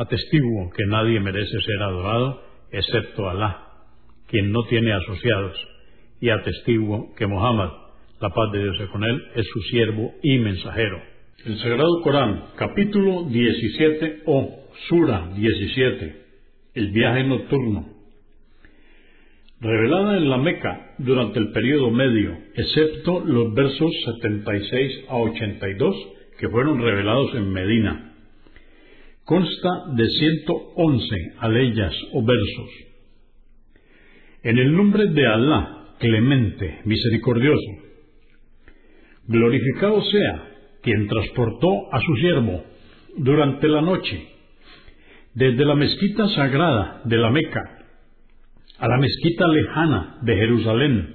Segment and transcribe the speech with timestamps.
[0.00, 3.66] Atestiguo que nadie merece ser adorado excepto Alá,
[4.28, 5.54] quien no tiene asociados,
[6.22, 7.68] y atestiguo que Muhammad,
[8.18, 11.02] la paz de Dios con él, es su siervo y mensajero.
[11.44, 16.22] El Sagrado Corán, capítulo 17 o Sura 17,
[16.76, 17.86] el viaje nocturno.
[19.60, 25.94] Revelada en la Meca durante el periodo medio, excepto los versos 76 a 82
[26.38, 28.09] que fueron revelados en Medina
[29.30, 32.70] consta de 111 aleyas o versos.
[34.42, 37.70] En el nombre de Alá, clemente, misericordioso,
[39.28, 40.48] glorificado sea
[40.82, 42.64] quien transportó a su siervo
[43.18, 44.20] durante la noche
[45.34, 47.86] desde la mezquita sagrada de la Meca
[48.80, 51.14] a la mezquita lejana de Jerusalén,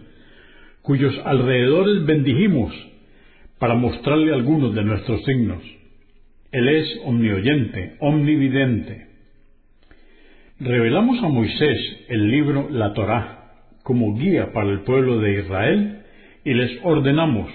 [0.84, 2.74] cuyos alrededores bendijimos
[3.60, 5.75] para mostrarle algunos de nuestros signos
[6.56, 9.08] él es omnioyente, omnividente.
[10.58, 13.52] Revelamos a Moisés el libro La Torá
[13.84, 16.04] como guía para el pueblo de Israel
[16.46, 17.52] y les ordenamos,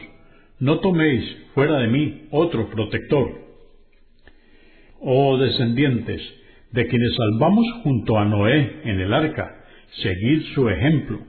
[0.58, 3.41] no toméis fuera de mí otro protector.
[5.00, 6.20] Oh descendientes,
[6.70, 9.64] de quienes salvamos junto a Noé en el arca,
[10.02, 11.20] seguid su ejemplo.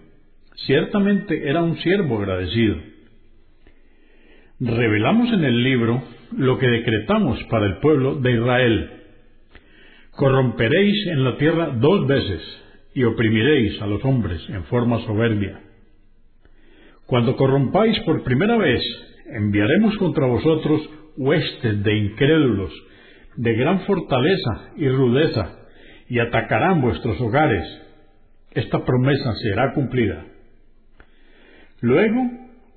[0.66, 2.76] Ciertamente era un siervo agradecido.
[4.60, 6.04] Revelamos en el libro
[6.38, 8.92] lo que decretamos para el pueblo de Israel.
[10.12, 12.42] Corromperéis en la tierra dos veces
[12.94, 15.62] y oprimiréis a los hombres en forma soberbia.
[17.06, 18.82] Cuando corrompáis por primera vez,
[19.28, 22.72] enviaremos contra vosotros huestes de incrédulos,
[23.38, 25.58] de gran fortaleza y rudeza,
[26.10, 27.66] y atacarán vuestros hogares.
[28.52, 30.26] Esta promesa será cumplida.
[31.80, 32.22] Luego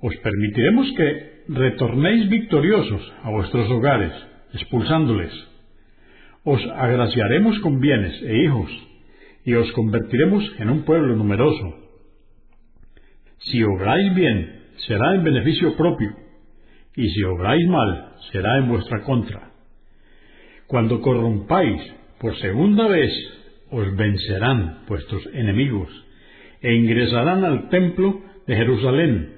[0.01, 4.13] os permitiremos que retornéis victoriosos a vuestros hogares,
[4.53, 5.31] expulsándoles.
[6.43, 8.71] Os agraciaremos con bienes e hijos,
[9.43, 11.75] y os convertiremos en un pueblo numeroso.
[13.39, 16.09] Si obráis bien, será en beneficio propio,
[16.95, 19.51] y si obráis mal, será en vuestra contra.
[20.67, 21.81] Cuando corrompáis
[22.19, 23.11] por segunda vez,
[23.69, 25.89] os vencerán vuestros enemigos,
[26.61, 29.34] e ingresarán al templo de Jerusalén,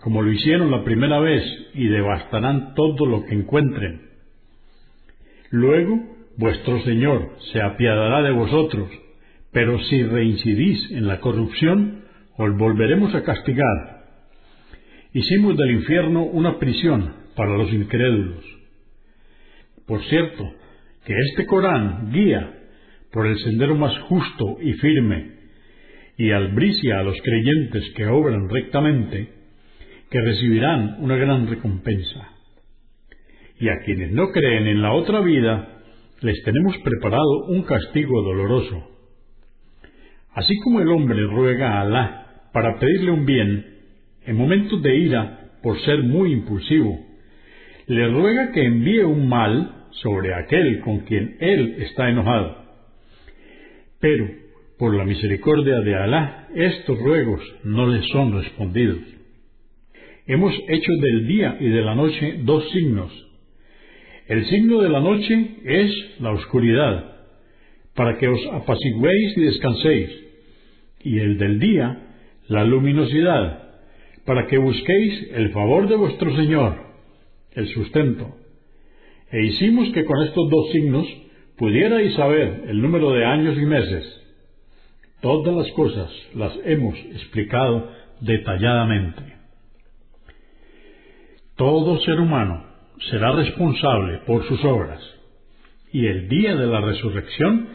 [0.00, 1.44] como lo hicieron la primera vez,
[1.74, 4.02] y devastarán todo lo que encuentren.
[5.50, 5.98] Luego
[6.36, 8.90] vuestro Señor se apiadará de vosotros,
[9.52, 12.04] pero si reincidís en la corrupción,
[12.36, 14.04] os volveremos a castigar.
[15.12, 18.44] Hicimos del infierno una prisión para los incrédulos.
[19.86, 20.44] Por cierto,
[21.04, 22.54] que este Corán guía
[23.10, 25.38] por el sendero más justo y firme,
[26.18, 29.37] y albricia a los creyentes que obran rectamente,
[30.10, 32.28] que recibirán una gran recompensa.
[33.60, 35.82] Y a quienes no creen en la otra vida,
[36.20, 38.88] les tenemos preparado un castigo doloroso.
[40.32, 43.66] Así como el hombre ruega a Alá para pedirle un bien,
[44.24, 46.98] en momentos de ira, por ser muy impulsivo,
[47.86, 52.56] le ruega que envíe un mal sobre aquel con quien él está enojado.
[54.00, 54.28] Pero,
[54.78, 59.17] por la misericordia de Alá, estos ruegos no les son respondidos.
[60.28, 63.10] Hemos hecho del día y de la noche dos signos.
[64.26, 67.16] El signo de la noche es la oscuridad,
[67.94, 70.10] para que os apaciguéis y descanséis,
[71.02, 72.08] y el del día,
[72.48, 73.70] la luminosidad,
[74.26, 76.76] para que busquéis el favor de vuestro Señor,
[77.52, 78.36] el sustento.
[79.32, 81.06] E hicimos que con estos dos signos
[81.56, 84.04] pudierais saber el número de años y meses.
[85.22, 87.90] Todas las cosas las hemos explicado
[88.20, 89.37] detalladamente.
[91.58, 92.64] Todo ser humano
[93.10, 95.00] será responsable por sus obras,
[95.92, 97.68] y el día de la resurrección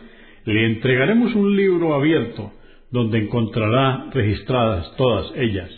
[0.45, 2.53] le entregaremos un libro abierto
[2.91, 5.69] donde encontrará registradas todas ellas.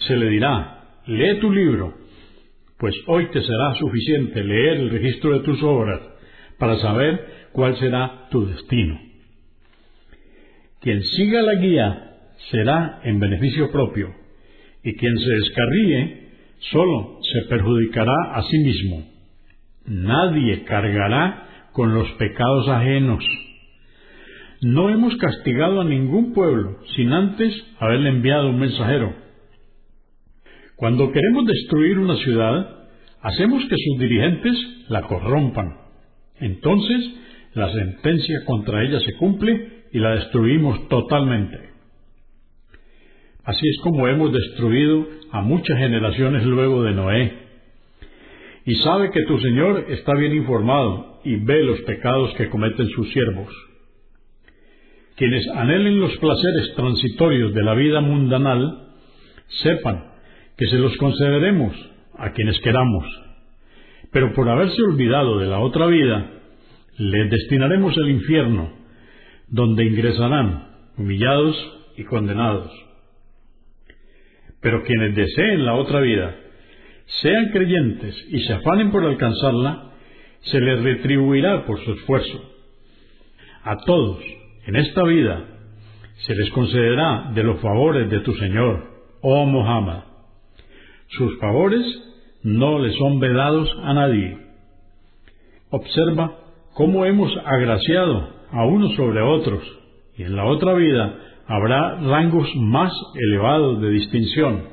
[0.00, 1.94] Se le dirá, lee tu libro,
[2.78, 6.00] pues hoy te será suficiente leer el registro de tus obras
[6.58, 8.98] para saber cuál será tu destino.
[10.80, 12.16] Quien siga la guía
[12.50, 14.12] será en beneficio propio,
[14.82, 16.29] y quien se descarríe
[16.70, 19.04] solo se perjudicará a sí mismo.
[19.86, 23.24] Nadie cargará con los pecados ajenos.
[24.62, 29.14] No hemos castigado a ningún pueblo sin antes haberle enviado un mensajero.
[30.76, 32.88] Cuando queremos destruir una ciudad,
[33.22, 34.56] hacemos que sus dirigentes
[34.88, 35.76] la corrompan.
[36.40, 37.10] Entonces,
[37.54, 41.69] la sentencia contra ella se cumple y la destruimos totalmente.
[43.50, 47.32] Así es como hemos destruido a muchas generaciones luego de Noé.
[48.64, 53.10] Y sabe que tu Señor está bien informado y ve los pecados que cometen sus
[53.10, 53.52] siervos.
[55.16, 58.92] Quienes anhelen los placeres transitorios de la vida mundanal,
[59.64, 60.12] sepan
[60.56, 61.74] que se los concederemos
[62.18, 63.04] a quienes queramos.
[64.12, 66.30] Pero por haberse olvidado de la otra vida,
[66.98, 68.70] les destinaremos el infierno,
[69.48, 71.56] donde ingresarán humillados
[71.96, 72.89] y condenados.
[74.60, 76.36] Pero quienes deseen la otra vida,
[77.22, 79.92] sean creyentes y se afanen por alcanzarla,
[80.42, 82.42] se les retribuirá por su esfuerzo.
[83.64, 84.22] A todos,
[84.66, 85.44] en esta vida,
[86.26, 88.84] se les concederá de los favores de tu Señor,
[89.22, 90.04] oh Muhammad.
[91.08, 91.84] Sus favores
[92.42, 94.38] no les son vedados a nadie.
[95.70, 96.38] Observa
[96.74, 99.62] cómo hemos agraciado a unos sobre otros,
[100.16, 101.18] y en la otra vida
[101.50, 104.68] habrá rangos más elevados de distinción.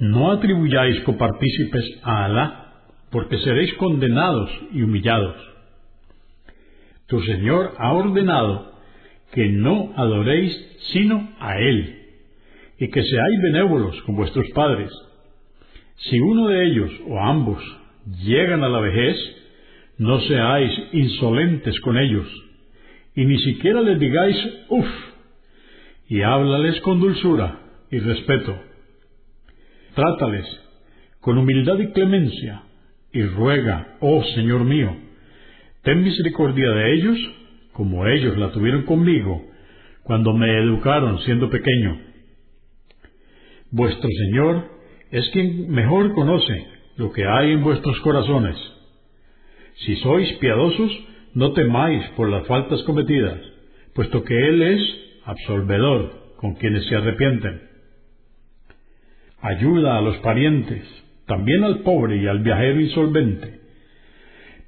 [0.00, 2.72] No atribuyáis copartícipes a Alá,
[3.12, 5.36] porque seréis condenados y humillados.
[7.06, 8.72] Tu Señor ha ordenado
[9.32, 10.52] que no adoréis
[10.92, 12.00] sino a Él,
[12.80, 14.90] y que seáis benévolos con vuestros padres.
[15.98, 17.62] Si uno de ellos o ambos
[18.24, 19.16] llegan a la vejez,
[19.98, 22.26] no seáis insolentes con ellos,
[23.14, 24.36] y ni siquiera les digáis
[24.68, 24.86] uff,
[26.08, 28.56] y háblales con dulzura y respeto.
[29.94, 30.60] Trátales
[31.20, 32.62] con humildad y clemencia,
[33.12, 34.94] y ruega, oh Señor mío,
[35.82, 37.18] ten misericordia de ellos,
[37.72, 39.42] como ellos la tuvieron conmigo,
[40.02, 41.98] cuando me educaron siendo pequeño.
[43.70, 44.68] Vuestro Señor
[45.10, 48.56] es quien mejor conoce lo que hay en vuestros corazones
[49.76, 50.92] si sois piadosos,
[51.34, 53.38] no temáis por las faltas cometidas,
[53.94, 54.80] puesto que Él es
[55.24, 57.62] absolvedor con quienes se arrepienten.
[59.40, 60.82] Ayuda a los parientes,
[61.26, 63.60] también al pobre y al viajero insolvente,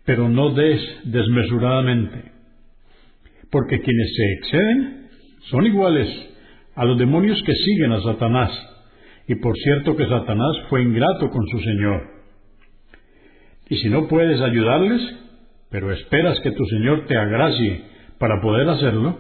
[0.05, 2.33] pero no des desmesuradamente,
[3.51, 5.09] porque quienes se exceden
[5.51, 6.09] son iguales
[6.75, 8.51] a los demonios que siguen a Satanás,
[9.29, 12.03] y por cierto que Satanás fue ingrato con su Señor.
[13.69, 15.26] Y si no puedes ayudarles,
[15.71, 17.83] pero esperas que tu Señor te agracie
[18.19, 19.19] para poder hacerlo,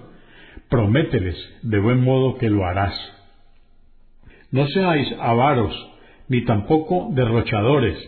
[0.69, 2.94] promételes de buen modo que lo harás.
[4.50, 5.75] No seáis avaros,
[6.28, 7.98] ni tampoco derrochadores,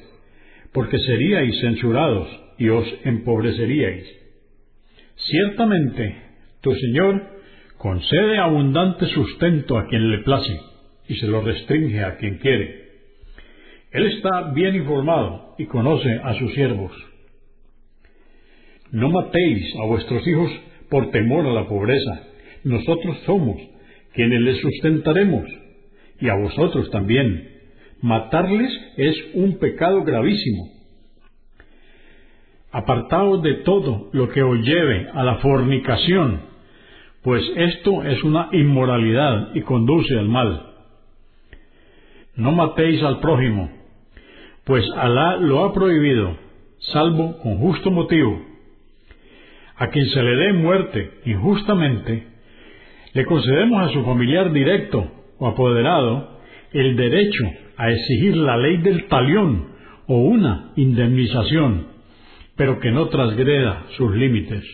[0.72, 4.06] porque seríais censurados y os empobreceríais.
[5.16, 6.16] Ciertamente,
[6.60, 7.22] tu Señor
[7.76, 10.60] concede abundante sustento a quien le place
[11.08, 12.88] y se lo restringe a quien quiere.
[13.90, 16.92] Él está bien informado y conoce a sus siervos.
[18.92, 20.50] No matéis a vuestros hijos
[20.88, 22.22] por temor a la pobreza.
[22.64, 23.56] Nosotros somos
[24.14, 25.44] quienes les sustentaremos,
[26.20, 27.56] y a vosotros también.
[28.00, 30.70] Matarles es un pecado gravísimo.
[32.70, 36.42] Apartaos de todo lo que os lleve a la fornicación,
[37.22, 40.74] pues esto es una inmoralidad y conduce al mal.
[42.36, 43.70] No matéis al prójimo,
[44.64, 46.36] pues Alá lo ha prohibido,
[46.78, 48.47] salvo con justo motivo.
[49.78, 52.26] A quien se le dé muerte injustamente,
[53.14, 56.40] le concedemos a su familiar directo o apoderado
[56.72, 57.44] el derecho
[57.76, 59.68] a exigir la ley del talión
[60.06, 61.86] o una indemnización,
[62.56, 64.64] pero que no transgreda sus límites.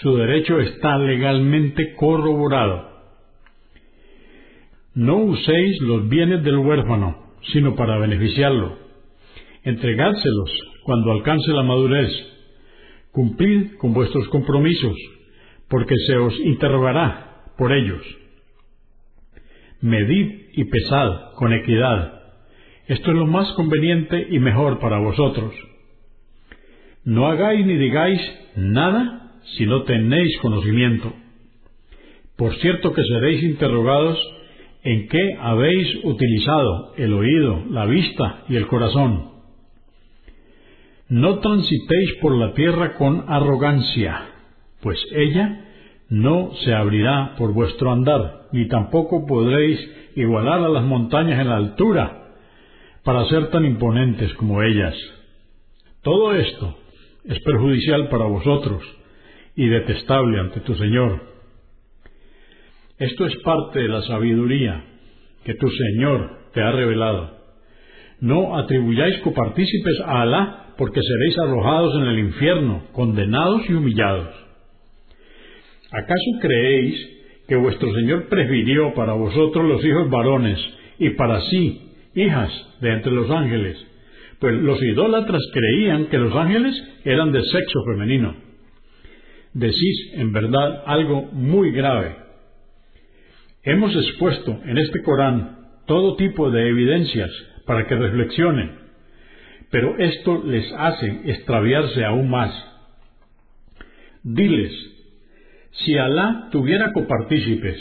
[0.00, 2.88] Su derecho está legalmente corroborado.
[4.94, 8.90] No uséis los bienes del huérfano, sino para beneficiarlo
[9.64, 10.50] entregádselos
[10.84, 12.10] cuando alcance la madurez.
[13.12, 14.96] Cumplid con vuestros compromisos,
[15.68, 18.02] porque se os interrogará por ellos.
[19.80, 22.20] Medid y pesad con equidad.
[22.86, 25.54] Esto es lo más conveniente y mejor para vosotros.
[27.04, 28.20] No hagáis ni digáis
[28.56, 31.12] nada si no tenéis conocimiento.
[32.36, 34.18] Por cierto que seréis interrogados
[34.82, 39.29] en qué habéis utilizado el oído, la vista y el corazón.
[41.10, 44.28] No transitéis por la tierra con arrogancia,
[44.80, 45.64] pues ella
[46.08, 49.80] no se abrirá por vuestro andar, ni tampoco podréis
[50.14, 52.28] igualar a las montañas en la altura
[53.02, 54.94] para ser tan imponentes como ellas.
[56.02, 56.78] Todo esto
[57.24, 58.80] es perjudicial para vosotros
[59.56, 61.22] y detestable ante tu Señor.
[62.98, 64.84] Esto es parte de la sabiduría
[65.42, 67.36] que tu Señor te ha revelado.
[68.20, 74.30] No atribuyáis copartícipes a Alá porque seréis arrojados en el infierno, condenados y humillados.
[75.92, 77.06] ¿Acaso creéis
[77.46, 80.58] que vuestro Señor prefirió para vosotros los hijos varones
[80.98, 81.82] y para sí
[82.14, 83.76] hijas de entre los ángeles?
[84.38, 88.36] Pues los idólatras creían que los ángeles eran de sexo femenino.
[89.52, 92.16] Decís, en verdad, algo muy grave.
[93.64, 97.30] Hemos expuesto en este Corán todo tipo de evidencias
[97.66, 98.79] para que reflexionen,
[99.70, 102.52] pero esto les hace extraviarse aún más.
[104.22, 104.72] Diles,
[105.84, 107.78] si Alá tuviera copartícipes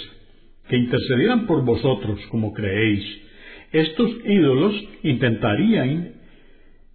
[0.68, 3.04] que intercedieran por vosotros como creéis,
[3.72, 6.14] estos ídolos intentarían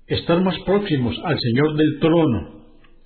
[0.06, 2.54] estar más próximos al Señor del trono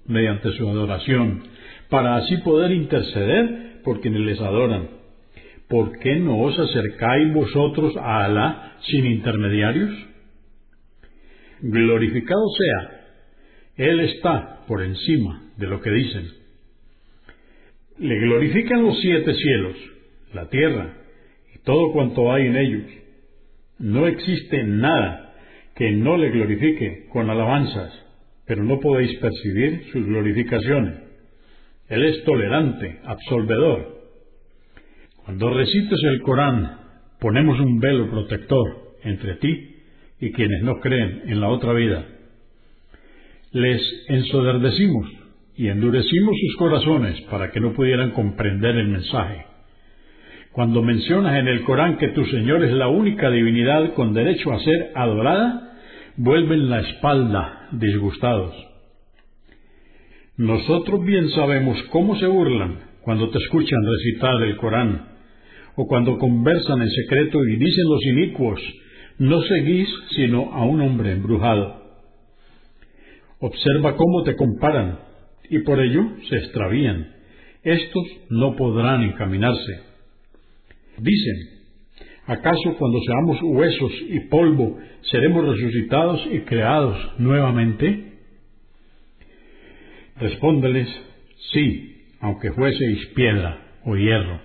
[0.06, 1.42] mediante su adoración,
[1.90, 4.88] para así poder interceder por quienes les adoran.
[5.68, 9.90] ¿Por qué no os acercáis vosotros a Alá sin intermediarios?
[11.60, 13.00] Glorificado sea,
[13.76, 16.28] Él está por encima de lo que dicen.
[17.98, 19.76] Le glorifican los siete cielos,
[20.34, 20.94] la tierra
[21.54, 22.90] y todo cuanto hay en ellos.
[23.78, 25.34] No existe nada
[25.74, 27.92] que no le glorifique con alabanzas,
[28.46, 30.94] pero no podéis percibir sus glorificaciones.
[31.88, 33.98] Él es tolerante, absolvedor.
[35.24, 36.78] Cuando recites el Corán,
[37.20, 39.77] ponemos un velo protector entre ti
[40.20, 42.04] y quienes no creen en la otra vida.
[43.52, 45.08] Les ensoderdecimos
[45.56, 49.44] y endurecimos sus corazones para que no pudieran comprender el mensaje.
[50.52, 54.60] Cuando mencionas en el Corán que tu Señor es la única divinidad con derecho a
[54.60, 55.76] ser adorada,
[56.16, 58.54] vuelven la espalda disgustados.
[60.36, 65.08] Nosotros bien sabemos cómo se burlan cuando te escuchan recitar el Corán,
[65.76, 68.60] o cuando conversan en secreto y dicen los inicuos,
[69.18, 71.82] no seguís sino a un hombre embrujado.
[73.40, 74.98] Observa cómo te comparan,
[75.50, 77.14] y por ello se extravían.
[77.62, 79.80] Estos no podrán encaminarse.
[80.98, 81.36] Dicen,
[82.26, 84.78] ¿acaso cuando seamos huesos y polvo
[85.10, 88.12] seremos resucitados y creados nuevamente?
[90.16, 90.88] Respóndeles,
[91.52, 94.40] sí, aunque fueseis piedra o hierro,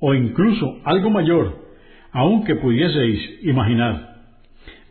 [0.00, 1.63] o incluso algo mayor,
[2.14, 4.22] aunque pudieseis imaginar.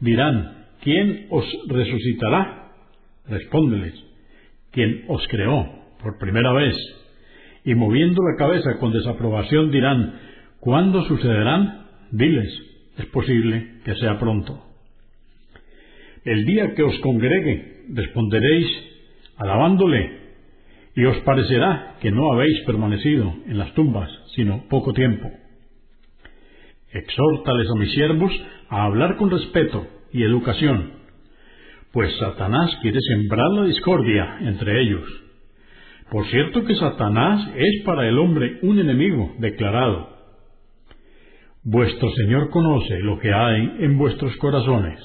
[0.02, 2.74] Dirán, ¿quién os resucitará?
[3.28, 3.96] Respóndeles,
[4.72, 5.66] quien os creó
[6.02, 6.76] por primera vez.
[7.64, 10.20] Y moviendo la cabeza con desaprobación dirán,
[10.60, 11.88] ¿cuándo sucederán?
[12.12, 12.54] Diles,
[12.98, 14.62] es posible que sea pronto.
[16.26, 18.68] El día que os congregue, responderéis,
[19.38, 20.24] alabándole,
[20.94, 25.32] y os parecerá que no habéis permanecido en las tumbas, sino poco tiempo.
[26.94, 28.32] Exhórtales a mis siervos
[28.70, 30.94] a hablar con respeto y educación,
[31.92, 35.08] pues Satanás quiere sembrar la discordia entre ellos.
[36.10, 40.10] Por cierto que Satanás es para el hombre un enemigo declarado.
[41.64, 45.00] Vuestro Señor conoce lo que hay en vuestros corazones.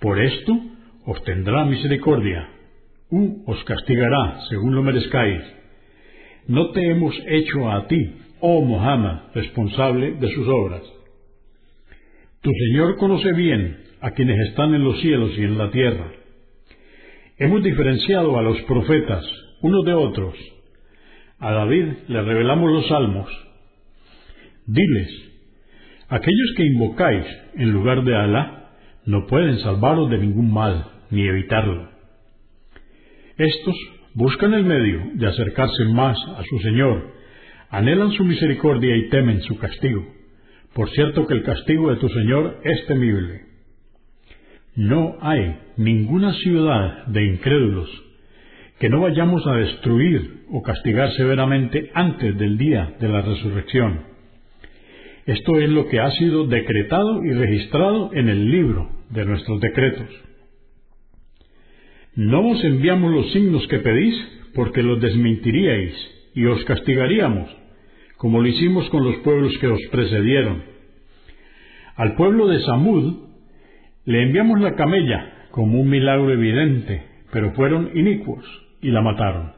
[0.00, 0.58] Por esto
[1.06, 2.48] os tendrá misericordia,
[3.10, 5.42] u os castigará según lo merezcáis.
[6.48, 10.82] No te hemos hecho a ti, oh Muhammad, responsable de sus obras.
[12.42, 16.10] Tu Señor conoce bien a quienes están en los cielos y en la tierra.
[17.38, 19.24] Hemos diferenciado a los profetas
[19.62, 20.34] unos de otros.
[21.38, 23.28] A David le revelamos los salmos.
[24.66, 25.10] Diles,
[26.08, 28.72] aquellos que invocáis en lugar de Alá
[29.06, 31.90] no pueden salvaros de ningún mal ni evitarlo.
[33.36, 33.74] Estos
[34.14, 37.19] buscan el medio de acercarse más a su Señor,
[37.70, 40.06] anhelan su misericordia y temen su castigo.
[40.74, 43.42] Por cierto que el castigo de tu Señor es temible.
[44.76, 47.88] No hay ninguna ciudad de incrédulos
[48.78, 54.00] que no vayamos a destruir o castigar severamente antes del día de la resurrección.
[55.26, 60.08] Esto es lo que ha sido decretado y registrado en el libro de nuestros decretos.
[62.16, 64.14] No os enviamos los signos que pedís
[64.54, 65.94] porque los desmentiríais
[66.34, 67.48] y os castigaríamos,
[68.20, 70.62] como lo hicimos con los pueblos que os precedieron.
[71.96, 73.30] Al pueblo de Samud
[74.04, 78.44] le enviamos la camella como un milagro evidente, pero fueron inicuos
[78.82, 79.52] y la mataron.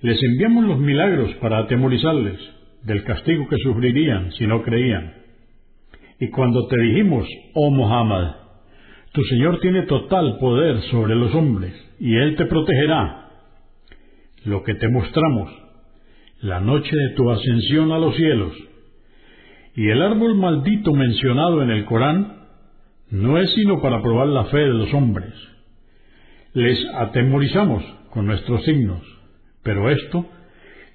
[0.00, 2.40] Les enviamos los milagros para atemorizarles
[2.84, 5.12] del castigo que sufrirían si no creían.
[6.20, 8.34] Y cuando te dijimos, oh Muhammad,
[9.12, 13.28] tu Señor tiene total poder sobre los hombres y Él te protegerá,
[14.46, 15.67] lo que te mostramos,
[16.40, 18.52] la noche de tu ascensión a los cielos,
[19.74, 22.38] y el árbol maldito mencionado en el Corán,
[23.10, 25.32] no es sino para probar la fe de los hombres.
[26.52, 29.02] Les atemorizamos con nuestros signos,
[29.62, 30.26] pero esto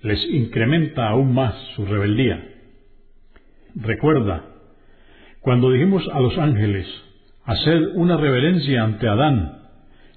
[0.02, 2.44] les incrementa aún más su rebeldía.
[3.76, 4.46] Recuerda,
[5.42, 6.88] cuando dijimos a los ángeles,
[7.46, 9.60] hacer una reverencia ante Adán,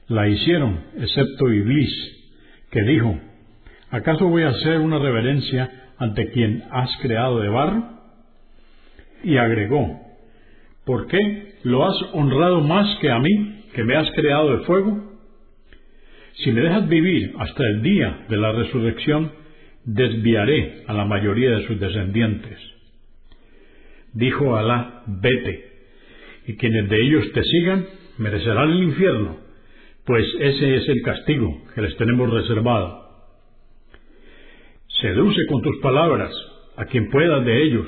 [0.08, 1.90] la hicieron, excepto Iblis,
[2.70, 3.18] que dijo,
[3.90, 7.84] ¿acaso voy a hacer una reverencia ante quien has creado de barro?
[9.24, 10.00] Y agregó,
[10.84, 15.16] ¿por qué lo has honrado más que a mí, que me has creado de fuego?
[16.44, 19.32] Si me dejas vivir hasta el día de la resurrección,
[19.84, 22.58] desviaré a la mayoría de sus descendientes.
[24.12, 25.64] Dijo Alá, vete,
[26.46, 27.86] y quienes de ellos te sigan
[28.18, 29.38] merecerán el infierno,
[30.04, 33.05] pues ese es el castigo que les tenemos reservado.
[35.00, 36.32] Seduce con tus palabras
[36.76, 37.86] a quien puedas de ellos.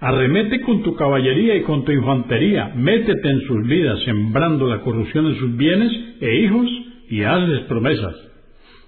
[0.00, 5.26] Arremete con tu caballería y con tu infantería, métete en sus vidas, sembrando la corrupción
[5.26, 6.68] en sus bienes e hijos,
[7.10, 8.14] y hazles promesas.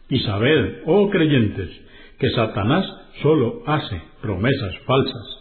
[0.08, 1.68] Y sabed, oh creyentes,
[2.18, 2.86] que Satanás
[3.22, 5.38] solo hace promesas falsas.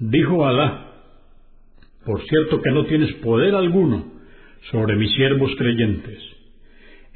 [0.00, 0.92] Dijo Alá,
[2.04, 4.12] por cierto que no tienes poder alguno
[4.70, 6.37] sobre mis siervos creyentes.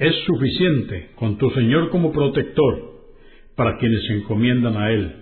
[0.03, 3.05] Es suficiente con tu Señor como protector
[3.55, 5.13] para quienes se encomiendan a Él.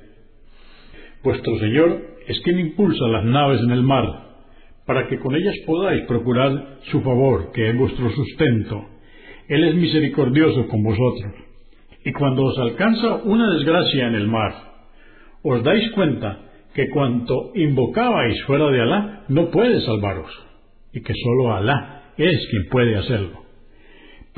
[1.23, 4.07] Vuestro Señor es quien impulsa las naves en el mar,
[4.87, 8.87] para que con ellas podáis procurar su favor, que es vuestro sustento.
[9.49, 11.35] Él es misericordioso con vosotros.
[12.03, 14.55] Y cuando os alcanza una desgracia en el mar,
[15.43, 16.39] os dais cuenta
[16.75, 20.31] que cuanto invocabais fuera de Alá no puede salvaros,
[20.95, 23.50] y que sólo Alá es quien puede hacerlo.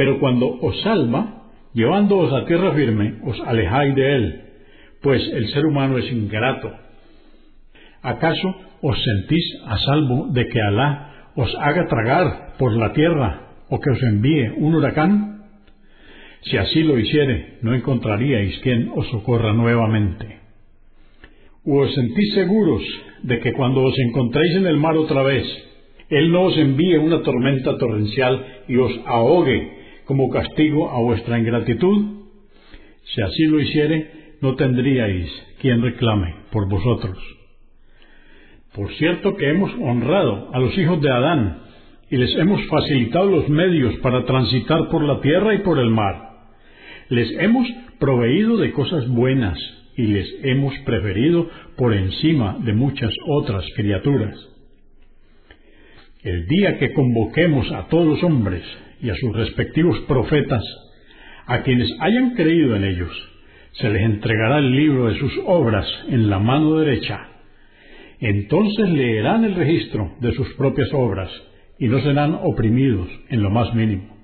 [0.02, 4.40] Pero cuando os salva, llevándoos a tierra firme, os alejáis de él,
[5.00, 6.72] pues el ser humano es ingrato.
[8.02, 13.78] ¿Acaso os sentís a salvo de que Alá os haga tragar por la tierra o
[13.78, 15.44] que os envíe un huracán?
[16.46, 20.40] Si así lo hiciere, no encontraríais quien os socorra nuevamente.
[21.64, 22.82] ¿O os sentís seguros
[23.22, 25.46] de que cuando os encontréis en el mar otra vez,
[26.08, 32.22] Él no os envíe una tormenta torrencial y os ahogue como castigo a vuestra ingratitud?
[33.14, 37.18] Si así lo hiciere, no tendríais quien reclame por vosotros.
[38.74, 41.62] Por cierto que hemos honrado a los hijos de Adán
[42.10, 46.30] y les hemos facilitado los medios para transitar por la tierra y por el mar.
[47.08, 49.58] Les hemos proveído de cosas buenas
[49.96, 54.34] y les hemos preferido por encima de muchas otras criaturas.
[56.22, 58.62] El día que convoquemos a todos los hombres
[59.02, 60.62] y a sus respectivos profetas,
[61.46, 63.10] a quienes hayan creído en ellos,
[63.72, 67.28] se les entregará el libro de sus obras en la mano derecha.
[68.20, 71.30] Entonces leerán el registro de sus propias obras
[71.78, 74.16] y no serán oprimidos en lo más mínimo.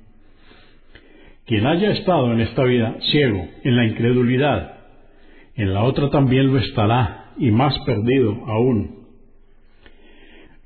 [1.45, 4.79] Quien haya estado en esta vida ciego, en la incredulidad,
[5.57, 9.07] en la otra también lo estará, y más perdido aún.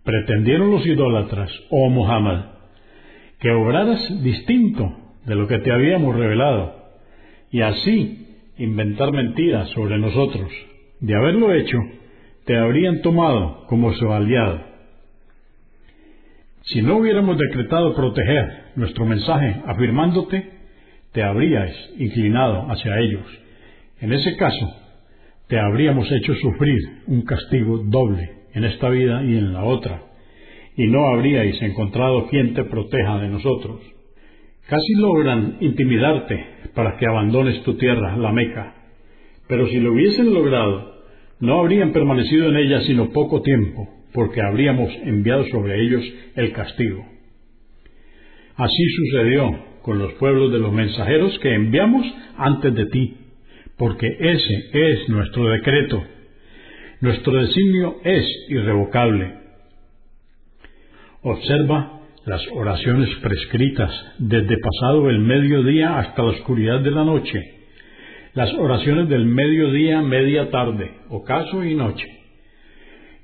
[0.05, 2.52] Pretendieron los idólatras, oh Muhammad,
[3.43, 4.89] que obraras distinto
[5.27, 6.77] de lo que te habíamos revelado,
[7.51, 10.49] y así inventar mentiras sobre nosotros.
[11.01, 11.77] De haberlo hecho,
[12.47, 14.61] te habrían tomado como su aliado.
[16.67, 20.49] Si no hubiéramos decretado proteger nuestro mensaje afirmándote,
[21.11, 23.27] te habrías inclinado hacia ellos.
[24.01, 24.73] En ese caso,
[25.49, 26.79] te habríamos hecho sufrir
[27.09, 30.01] un castigo doble en esta vida y en la otra,
[30.77, 33.81] y no habríais encontrado quien te proteja de nosotros.
[34.69, 38.75] Casi logran intimidarte para que abandones tu tierra, la Meca,
[39.49, 40.93] pero si lo hubiesen logrado,
[41.41, 46.03] no habrían permanecido en ella sino poco tiempo, porque habríamos enviado sobre ellos
[46.37, 47.05] el castigo.
[48.57, 49.51] Así sucedió
[49.83, 52.07] con los pueblos de los mensajeros que enviamos
[52.37, 53.17] antes de ti,
[53.77, 56.03] porque ese es nuestro decreto.
[57.01, 59.42] Nuestro designio es irrevocable.
[61.23, 67.41] Observa las oraciones prescritas desde pasado el mediodía hasta la oscuridad de la noche,
[68.35, 72.07] las oraciones del mediodía, media tarde, ocaso y noche,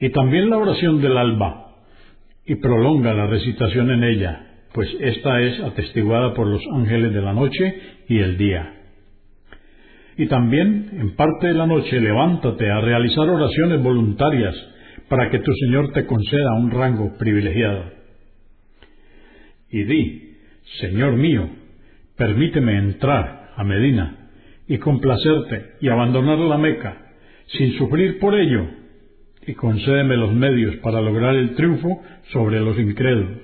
[0.00, 1.68] y también la oración del alba,
[2.46, 7.32] y prolonga la recitación en ella, pues esta es atestiguada por los ángeles de la
[7.32, 8.74] noche y el día.
[10.16, 14.54] Y también, en parte de la noche, levántate a realizar oraciones voluntarias
[15.08, 17.84] para que tu Señor te conceda un rango privilegiado.
[19.70, 20.36] Y di,
[20.80, 21.48] Señor mío,
[22.16, 24.30] permíteme entrar a Medina
[24.66, 27.06] y complacerte y abandonar la Meca,
[27.46, 28.66] sin sufrir por ello,
[29.46, 33.40] y concédeme los medios para lograr el triunfo sobre los incrédulos.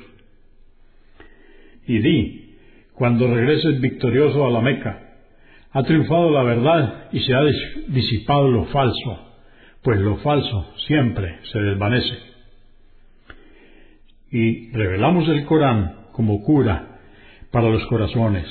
[1.87, 2.57] Y di,
[2.95, 5.01] cuando regreses victorioso a la Meca,
[5.73, 7.41] ha triunfado la verdad y se ha
[7.89, 9.24] disipado lo falso,
[9.85, 12.19] pues lo falso siempre se desvanece.
[14.31, 17.01] Y revelamos el Corán como cura
[17.53, 18.47] para los corazones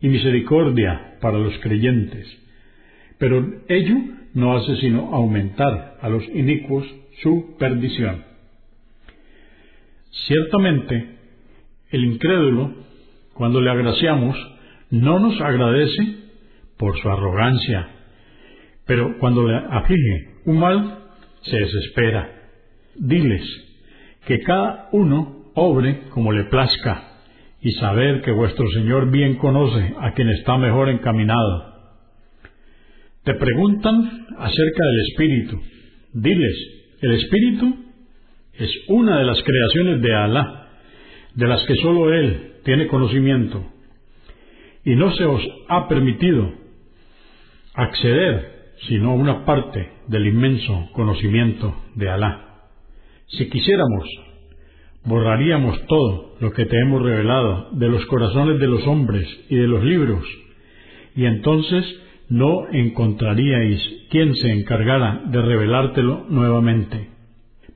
[0.00, 2.26] y misericordia para los creyentes,
[3.18, 3.96] pero ello
[4.34, 6.86] no hace sino aumentar a los inicuos
[7.20, 8.24] su perdición.
[10.28, 11.16] Ciertamente,
[11.90, 12.74] el incrédulo,
[13.34, 14.36] cuando le agraciamos,
[14.90, 16.16] no nos agradece
[16.78, 17.88] por su arrogancia,
[18.86, 20.98] pero cuando le aflige mal,
[21.42, 22.30] se desespera.
[22.96, 23.42] Diles
[24.26, 27.16] que cada uno obre como le plazca,
[27.60, 31.74] y saber que vuestro Señor bien conoce a quien está mejor encaminado.
[33.24, 35.60] Te preguntan acerca del Espíritu.
[36.12, 36.56] Diles,
[37.02, 37.76] el Espíritu
[38.54, 40.68] es una de las creaciones de Alá,
[41.34, 43.66] de las que sólo Él tiene conocimiento,
[44.84, 46.52] y no se os ha permitido
[47.74, 48.55] acceder
[48.88, 52.46] sino una parte del inmenso conocimiento de Alá.
[53.28, 54.04] Si quisiéramos,
[55.04, 59.66] borraríamos todo lo que te hemos revelado de los corazones de los hombres y de
[59.66, 60.24] los libros,
[61.14, 61.84] y entonces
[62.28, 67.08] no encontraríais quien se encargara de revelártelo nuevamente.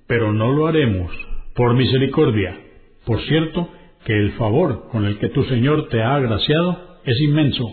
[0.07, 1.11] Pero no lo haremos
[1.55, 2.59] por misericordia.
[3.07, 3.69] Por cierto,
[4.05, 7.65] que el favor con el que tu Señor te ha agraciado es inmenso.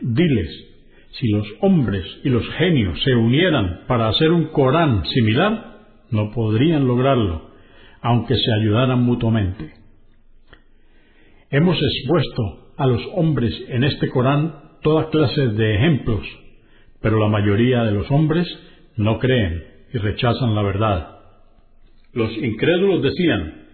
[0.00, 0.67] Diles,
[1.18, 5.78] si los hombres y los genios se unieran para hacer un Corán similar,
[6.10, 7.50] no podrían lograrlo,
[8.00, 9.72] aunque se ayudaran mutuamente.
[11.50, 16.24] Hemos expuesto a los hombres en este Corán toda clase de ejemplos,
[17.02, 18.46] pero la mayoría de los hombres
[18.96, 21.18] no creen y rechazan la verdad.
[22.12, 23.66] Los incrédulos decían,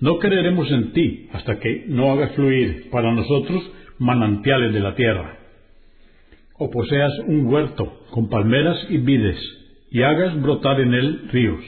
[0.00, 3.62] no creeremos en ti hasta que no hagas fluir para nosotros
[3.98, 5.43] manantiales de la tierra
[6.58, 9.38] o poseas un huerto con palmeras y vides,
[9.90, 11.64] y hagas brotar en él ríos,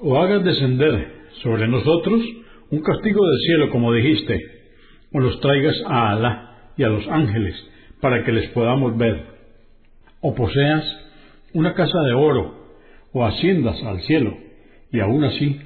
[0.00, 2.20] o hagas descender sobre nosotros
[2.70, 4.40] un castigo del cielo, como dijiste,
[5.12, 7.54] o los traigas a Alá y a los ángeles,
[8.00, 9.24] para que les podamos ver,
[10.20, 10.84] o poseas
[11.52, 12.60] una casa de oro,
[13.12, 14.36] o haciendas al cielo,
[14.92, 15.60] y aún así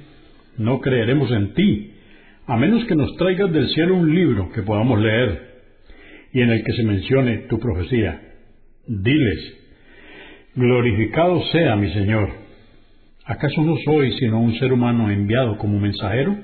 [0.57, 1.91] no creeremos en ti,
[2.47, 5.54] a menos que nos traigas del cielo un libro que podamos leer
[6.35, 8.19] y en el que se mencione tu profecía.
[8.85, 9.57] Diles,
[10.53, 12.29] glorificado sea mi Señor.
[13.23, 16.37] ¿Acaso no soy sino un ser humano enviado como mensajero?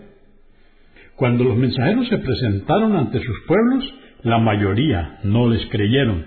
[1.17, 6.25] Cuando los mensajeros se presentaron ante sus pueblos, la mayoría no les creyeron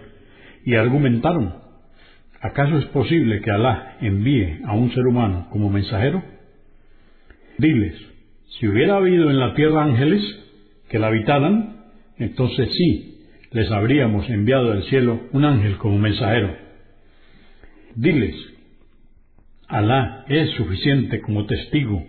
[0.66, 1.54] y argumentaron,
[2.42, 6.22] ¿acaso es posible que Alá envíe a un ser humano como mensajero?
[7.56, 7.96] Diles,
[8.58, 10.22] si hubiera habido en la tierra ángeles
[10.90, 11.76] que la habitaran,
[12.18, 13.13] entonces sí,
[13.54, 16.56] les habríamos enviado del cielo un ángel como mensajero.
[17.94, 18.34] Diles,
[19.68, 22.04] Alá es suficiente como testigo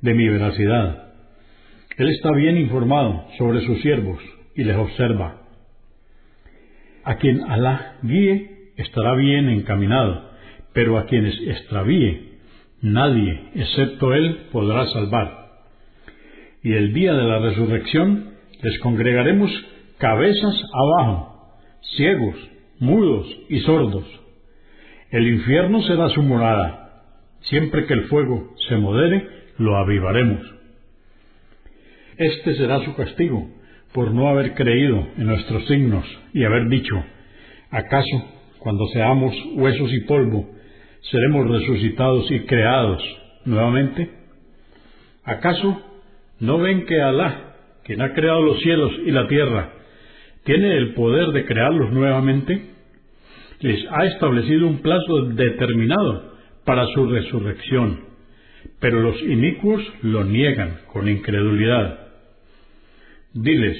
[0.00, 1.14] de mi veracidad.
[1.96, 4.20] Él está bien informado sobre sus siervos
[4.56, 5.42] y les observa.
[7.04, 10.32] A quien Alá guíe estará bien encaminado,
[10.72, 12.38] pero a quienes extravíe,
[12.80, 15.62] nadie, excepto Él, podrá salvar.
[16.64, 19.50] Y el día de la resurrección les congregaremos
[20.02, 21.54] cabezas abajo,
[21.96, 22.34] ciegos,
[22.80, 24.04] mudos y sordos.
[25.12, 27.04] El infierno será su morada.
[27.42, 30.40] Siempre que el fuego se modere, lo avivaremos.
[32.18, 33.48] Este será su castigo
[33.92, 36.96] por no haber creído en nuestros signos y haber dicho,
[37.70, 38.24] ¿acaso
[38.58, 40.50] cuando seamos huesos y polvo
[41.12, 43.04] seremos resucitados y creados
[43.44, 44.10] nuevamente?
[45.22, 45.80] ¿Acaso
[46.40, 49.74] no ven que Alá, quien ha creado los cielos y la tierra,
[50.44, 52.70] tiene el poder de crearlos nuevamente,
[53.60, 56.32] les ha establecido un plazo determinado
[56.64, 58.00] para su resurrección,
[58.80, 61.98] pero los inicuos lo niegan con incredulidad.
[63.34, 63.78] Diles,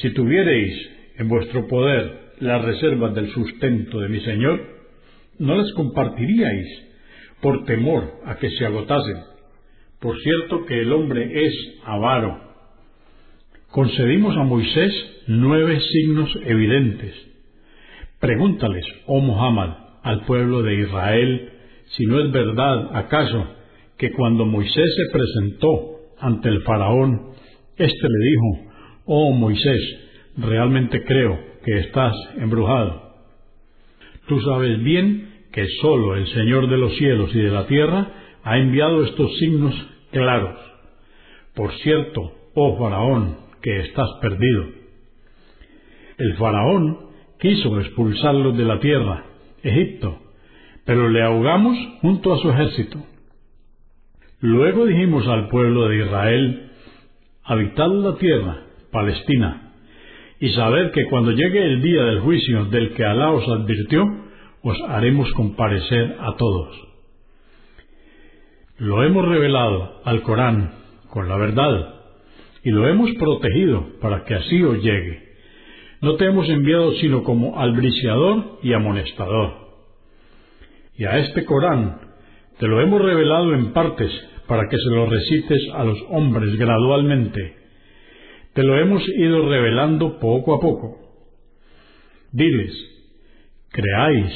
[0.00, 4.60] si tuviereis en vuestro poder las reservas del sustento de mi Señor,
[5.38, 6.66] no las compartiríais
[7.40, 9.16] por temor a que se agotasen.
[9.98, 12.49] Por cierto que el hombre es avaro.
[13.70, 14.92] Concedimos a Moisés
[15.28, 17.14] nueve signos evidentes.
[18.18, 19.70] Pregúntales, oh Muhammad,
[20.02, 21.52] al pueblo de Israel,
[21.96, 23.46] si no es verdad, acaso,
[23.96, 27.30] que cuando Moisés se presentó ante el faraón,
[27.76, 28.72] éste le dijo,
[29.04, 29.80] oh Moisés,
[30.36, 33.14] realmente creo que estás embrujado.
[34.26, 38.58] Tú sabes bien que sólo el Señor de los cielos y de la tierra ha
[38.58, 39.74] enviado estos signos
[40.10, 40.58] claros.
[41.54, 44.64] Por cierto, oh faraón, que estás perdido.
[46.18, 46.98] El faraón
[47.38, 49.24] quiso expulsarlos de la tierra,
[49.62, 50.18] Egipto,
[50.84, 52.98] pero le ahogamos junto a su ejército.
[54.40, 56.70] Luego dijimos al pueblo de Israel,
[57.44, 59.72] habitad la tierra, Palestina,
[60.40, 64.04] y saber que cuando llegue el día del juicio del que Alá os advirtió,
[64.62, 66.76] os haremos comparecer a todos.
[68.78, 70.72] Lo hemos revelado al Corán
[71.10, 71.99] con la verdad
[72.62, 75.30] y lo hemos protegido para que así os llegue.
[76.02, 79.68] No te hemos enviado sino como albriciador y amonestador.
[80.96, 82.00] Y a este Corán
[82.58, 84.10] te lo hemos revelado en partes
[84.46, 87.56] para que se lo recites a los hombres gradualmente.
[88.54, 90.98] Te lo hemos ido revelando poco a poco.
[92.32, 92.72] Diles,
[93.70, 94.32] creáis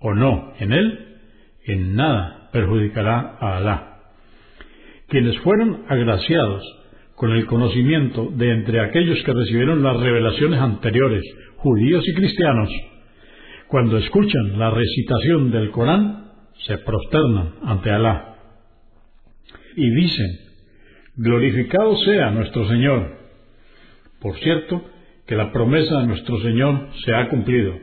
[0.00, 1.18] o no en él,
[1.64, 4.00] en nada perjudicará a Alá.
[5.08, 6.62] Quienes fueron agraciados
[7.18, 11.24] con el conocimiento de entre aquellos que recibieron las revelaciones anteriores,
[11.56, 12.70] judíos y cristianos,
[13.66, 16.30] cuando escuchan la recitación del Corán,
[16.64, 18.36] se prosternan ante Alá
[19.74, 20.38] y dicen,
[21.16, 23.18] glorificado sea nuestro Señor.
[24.20, 24.84] Por cierto,
[25.26, 27.74] que la promesa de nuestro Señor se ha cumplido.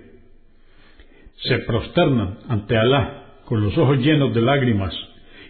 [1.43, 4.95] Se prosternan ante Alá con los ojos llenos de lágrimas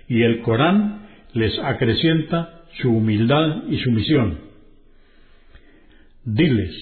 [0.08, 4.40] y el Corán les acrecienta su humildad y sumisión.
[6.24, 6.74] Diles,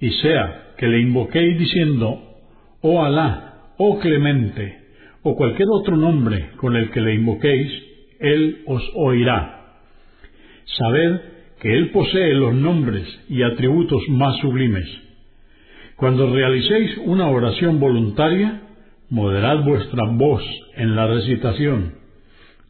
[0.00, 2.20] y sea que le invoquéis diciendo,
[2.80, 4.78] oh Alá, oh Clemente,
[5.22, 7.70] o cualquier otro nombre con el que le invoquéis,
[8.20, 9.76] Él os oirá.
[10.78, 11.20] Sabed
[11.60, 14.88] que Él posee los nombres y atributos más sublimes.
[15.96, 18.62] Cuando realicéis una oración voluntaria,
[19.10, 20.42] moderad vuestra voz
[20.76, 21.94] en la recitación.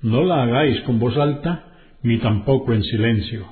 [0.00, 1.67] No la hagáis con voz alta
[2.02, 3.46] ni tampoco en silencio.